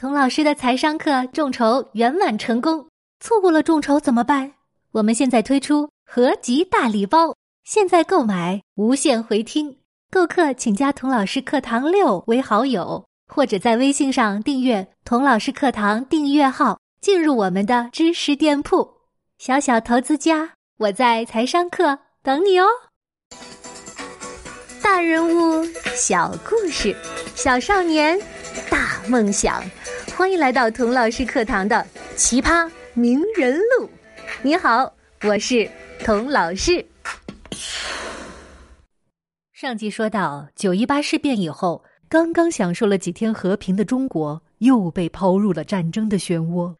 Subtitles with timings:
[0.00, 2.88] 童老师的财商课众筹圆满成功，
[3.20, 4.54] 错过了众筹怎么办？
[4.92, 9.76] 我们现在推出合集大礼包，现在购买无限回听。
[10.10, 19.02] 购课请加童老师课堂六为好友，或者在微信上订阅童老师课堂订阅号，进入我们的知识店铺。
[19.36, 22.66] 小小投资家，我在财商课等你哦。
[24.82, 25.62] 大人物
[25.94, 26.96] 小故事，
[27.34, 28.18] 小少年
[28.70, 29.62] 大梦想，
[30.20, 31.82] 欢迎来到童老师课堂的
[32.14, 33.88] 奇葩名人录。
[34.42, 35.66] 你好，我是
[36.04, 36.84] 童老师。
[39.54, 46.76] 上集说到，九一八事变以后，刚刚享受了几天和平的中国，又被抛入了战争的漩涡。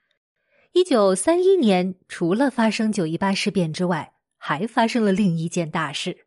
[0.72, 6.26] 一九三一年，除了发生九一八事变之外，还发生了另一件大事。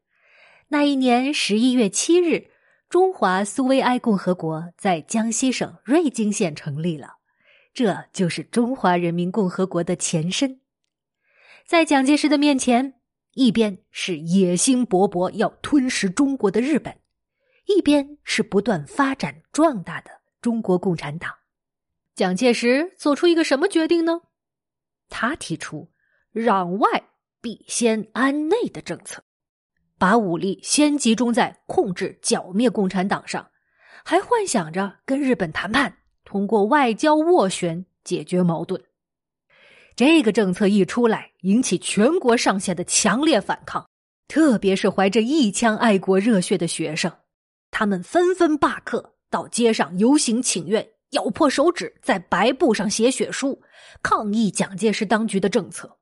[0.70, 2.48] 那一年十一月七日，
[2.94, 7.16] 中华苏维埃共和国在江西省瑞金县成立了，
[7.74, 10.62] 这就是中华人民共和国的前身。
[11.66, 13.00] 在蒋介石的面前。
[13.34, 17.00] 一边是野心勃勃要吞食中国的日本，
[17.66, 21.34] 一边是不断发展壮大的中国共产党。
[22.14, 24.22] 蒋介石做出一个什么决定呢？
[25.10, 25.89] 他提出
[26.32, 27.10] “攘外
[27.42, 29.23] 必先安内”的政策，
[30.04, 33.50] 把武力先集中在控制剿灭共产党上，
[34.04, 35.94] 还幻想着跟日本谈判，
[36.26, 38.84] 通过外交斡旋解决矛盾。
[39.95, 43.88] 这个政策一出来，引起全国上下的强烈反抗，
[44.28, 47.10] 特别是怀着一腔爱国热血的学生，
[47.72, 53.62] 他们纷纷罢课，到街上游行请愿，咬破手指在白布上写血书，
[54.02, 55.98] 抗议蒋介石当局的政策。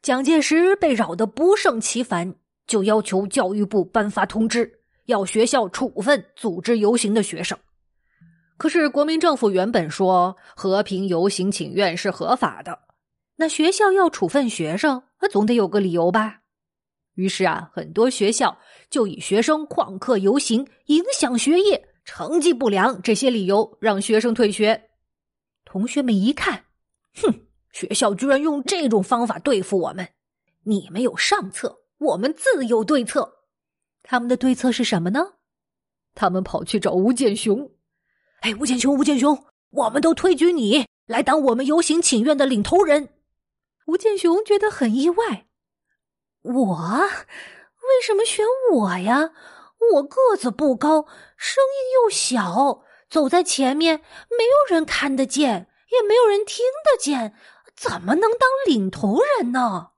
[0.00, 7.58] 蒋介石被扰得不胜其烦，就要求教育部颁发通知，要学校处分组织游行的学生。
[8.56, 12.78] 可是国民政府原本说和平游行请愿是合法的。
[13.36, 16.40] 那学校要处分学生，那总得有个理由吧？
[17.14, 24.88] 于是啊，很多学校就以学生旷课游行影响学业、成绩不良这些理由让学生退学。
[25.64, 26.64] 同学们一看，
[27.22, 30.08] 哼，学校居然用这种方法对付我们！
[30.64, 33.44] 你们有上策，我们自有对策。
[34.02, 35.34] 他们的对策是什么呢？
[36.14, 37.72] 他们跑去找吴建雄。
[38.40, 43.08] 哎，吴建雄，吴建雄，我们都推举你来当我们游行请愿的领头人。
[43.86, 45.46] 吴建雄觉得很意外，
[46.42, 49.32] 我为什么选我呀？
[49.94, 51.06] 我个子不高，
[51.36, 57.34] 声音又小，走在前面，没有人看得见，也没有人听得见，
[57.76, 59.90] 怎么能当领头人呢？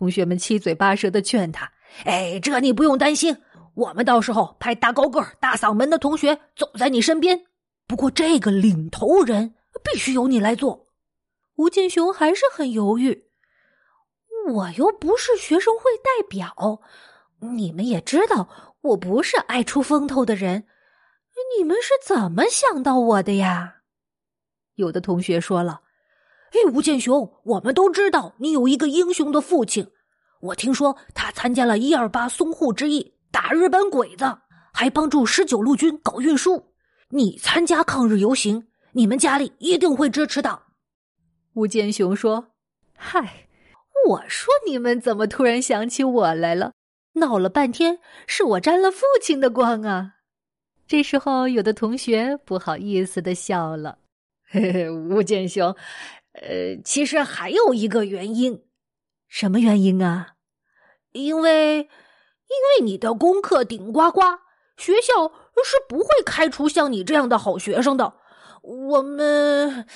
[0.00, 1.70] 同学们七嘴八舌的劝他
[2.08, 3.36] ：“哎，这你不用担心，
[3.74, 7.44] 我们到时候派大高个、大嗓门的同学走在你身边。
[7.86, 10.86] 不过这个领头人必须由你来做。”
[11.56, 13.26] 吴建雄还是很犹豫，
[14.48, 16.80] 我又不是学生会代表，
[17.40, 18.48] 你们也知道
[18.80, 20.64] 我不是爱出风头的人，
[21.58, 23.82] 你们是怎么想到我的呀？
[24.76, 25.82] 有的同学说了
[26.52, 29.86] ：“哎，吴建雄，我们都知道你有一个英雄的父亲，
[30.40, 34.24] 我听说他参加了一二八淞沪之役，打日本鬼子，
[34.72, 36.72] 还帮助十九路军搞运输。
[37.10, 40.62] 你参加抗日游行，你们家里一定会支持的。”
[41.54, 42.52] 吴建雄说
[42.96, 43.48] ：“嗨，
[44.08, 46.72] 我说你们怎么突然想起我来了？
[47.14, 50.14] 闹了半天是我沾了父亲的光啊！”
[50.86, 53.98] 这时候，有的同学不好意思的笑了
[54.50, 55.74] ：“嘿嘿，吴建雄，
[56.32, 58.64] 呃，其实还有一个原因，
[59.28, 60.34] 什么原因啊？
[61.12, 64.20] 因为，因为你的功课顶呱呱，
[64.76, 65.28] 学校
[65.64, 68.14] 是不会开除像你这样的好学生的。
[68.62, 69.86] 我们。”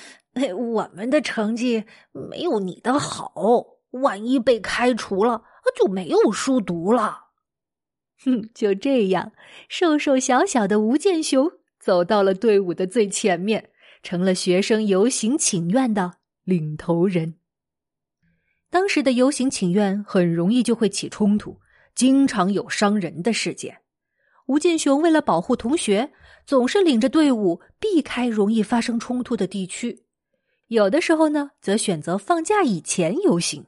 [0.53, 5.43] 我们的成绩没有你的好，万一被开除了，
[5.77, 7.27] 就没有书读了。
[8.21, 9.31] 哼，就这样，
[9.69, 13.69] 瘦瘦小小的吴建雄走到了队伍的最前面，
[14.03, 16.15] 成了学生游行请愿的
[16.45, 17.35] 领头人。
[18.69, 21.59] 当时的游行请愿很容易就会起冲突，
[21.93, 23.81] 经常有伤人的事件。
[24.45, 26.11] 吴建雄为了保护同学，
[26.45, 30.03] 总是领着队伍避开容易发生冲突的地区。
[30.67, 33.65] 有的时候呢，则选择放假以前游行。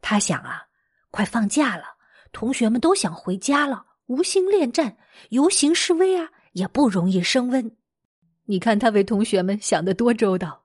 [0.00, 0.68] 他想啊，
[1.10, 1.84] 快放假了，
[2.32, 4.96] 同学们都想回家了，无心恋战，
[5.28, 7.76] 游行示威啊，也不容易升温。
[8.46, 10.59] 你看他为同学们想的多周到。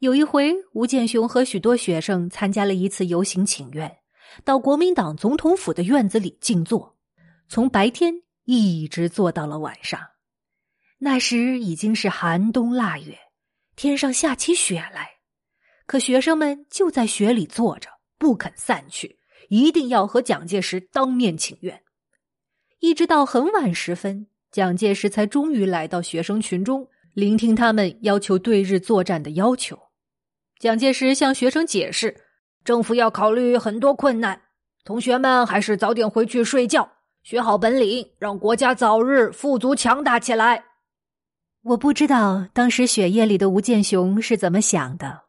[0.00, 3.98] 有一回，吴建雄和许多学生参加了一次游行请愿，
[4.44, 6.96] 到国民党总统府的院子里静坐，
[7.50, 8.14] 从白天
[8.44, 10.00] 一直坐到了晚上。
[10.96, 13.14] 那时已经是寒冬腊月。
[13.76, 15.10] 天上下起雪来，
[15.84, 19.18] 可学生们就在雪里坐着，不肯散去，
[19.50, 21.78] 一定要和蒋介石当面请愿。
[22.78, 29.78] 一直到很晚时分，蒋介石才终于来到学生群中，聆听他们要求对日作战的要求。
[30.60, 32.14] 蒋介石向学生解释，
[32.66, 34.42] 政府要考虑很多困难，
[34.84, 36.86] 同学们还是早点回去睡觉，
[37.22, 40.64] 学好本领，让国家早日富足强大起来。
[41.62, 45.22] 我不知道当时雪夜里的吴建雄是怎么想的，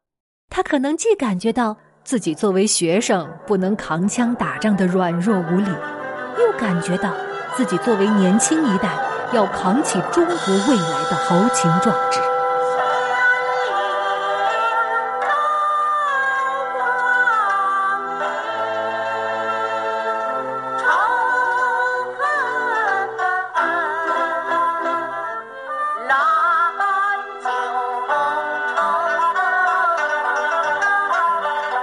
[0.49, 5.71] 他可能既感觉到自己作为学生不能扛枪打仗的软弱无力，
[6.39, 7.15] 又感觉到
[7.55, 8.93] 自己作为年轻一代
[9.31, 12.19] 要扛起中国未来的豪情壮志。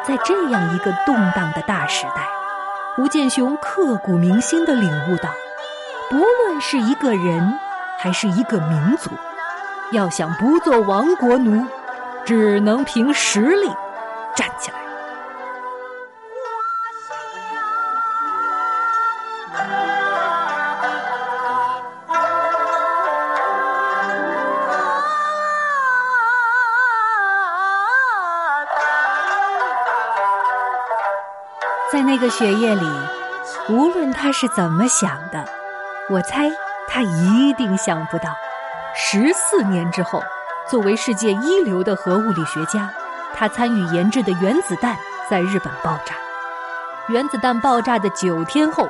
[0.08, 2.26] 在这样一个动荡的大时代，
[2.96, 5.28] 吴建雄刻骨铭心的领悟到，
[6.08, 7.58] 不论是一个人
[7.98, 9.10] 还是一个民族，
[9.92, 11.62] 要想不做亡国奴，
[12.24, 13.70] 只能凭实力
[32.20, 32.84] 那个雪夜里，
[33.68, 35.48] 无论他是怎么想的，
[36.10, 36.50] 我猜
[36.88, 38.34] 他一定想不到，
[38.92, 40.20] 十四年之后，
[40.68, 42.92] 作为世界一流的核物理学家，
[43.36, 44.98] 他参与研制的原子弹
[45.30, 46.16] 在日本爆炸。
[47.06, 48.88] 原子弹爆炸的九天后，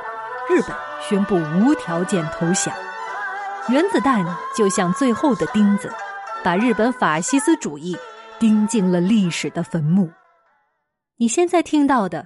[0.49, 2.73] 日本宣布无条件投降。
[3.67, 4.25] 原子弹
[4.57, 5.93] 就像最后的钉子，
[6.43, 7.95] 把日本法西斯主义
[8.39, 10.09] 钉进了历史的坟墓。
[11.17, 12.25] 你现在听到的。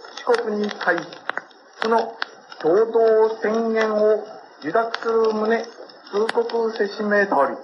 [0.24, 1.04] 国に対し、
[1.80, 2.14] その
[2.60, 4.24] 共同宣言を
[4.60, 5.62] 受諾する旨、
[6.10, 7.56] 通告せしめており。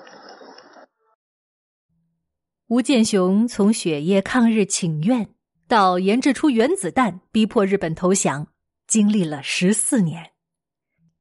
[2.68, 5.28] 吴建雄从雪夜抗日请愿
[5.68, 8.46] 到研制出原子弹，逼迫日本投降，
[8.86, 10.30] 经历了十四年。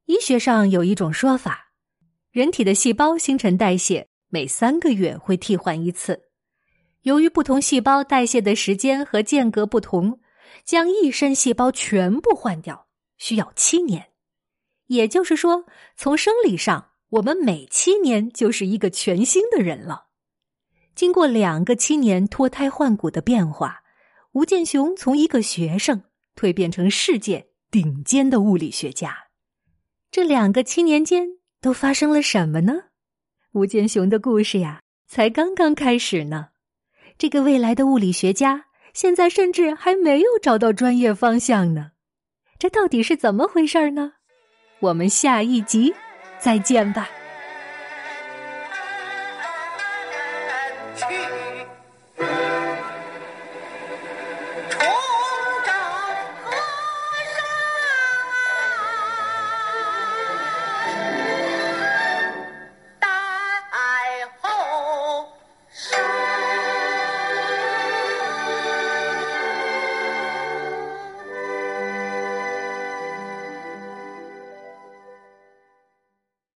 [0.05, 1.71] 医学上有一种说法：
[2.31, 6.29] 人体的细胞新陈代谢每三个月会替换一次。
[7.01, 10.19] 由于不同细胞代谢的时间和间隔不同。
[10.64, 12.86] 将一身细胞全部换掉
[13.18, 14.10] 需要七年，
[14.86, 15.64] 也就是说，
[15.96, 20.06] 从生理上，我们每七年就是一个全新的人了。
[20.94, 23.82] 经过两个七年脱胎换骨的变化，
[24.32, 26.02] 吴建雄从一个学生
[26.34, 29.16] 蜕变成世界顶尖的物理学家。
[30.10, 31.28] 这两个七年间
[31.60, 32.74] 都发生了什么呢？
[33.52, 36.48] 吴建雄的故事呀，才刚刚开始呢。
[37.18, 38.66] 这个未来的物理学家。
[38.96, 41.90] 现在甚至还没有找到专业方向呢，
[42.58, 44.14] 这到底是怎么回事呢？
[44.80, 45.94] 我们下一集
[46.38, 47.06] 再见吧。